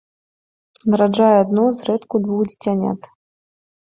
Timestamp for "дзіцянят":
2.49-3.01